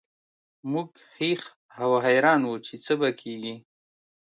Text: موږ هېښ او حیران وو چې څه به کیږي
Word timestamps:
موږ 0.71 0.89
هېښ 1.17 1.41
او 1.81 1.89
حیران 2.05 2.41
وو 2.45 2.55
چې 2.65 2.75
څه 2.85 2.93
به 2.99 3.09
کیږي 3.21 3.55